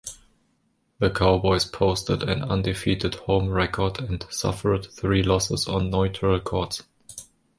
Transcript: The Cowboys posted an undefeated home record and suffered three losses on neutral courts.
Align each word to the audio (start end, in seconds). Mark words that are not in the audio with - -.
The 0.97 1.11
Cowboys 1.11 1.63
posted 1.63 2.23
an 2.23 2.41
undefeated 2.41 3.13
home 3.13 3.49
record 3.49 3.99
and 3.99 4.25
suffered 4.31 4.87
three 4.91 5.21
losses 5.21 5.67
on 5.67 5.91
neutral 5.91 6.39
courts. 6.39 6.81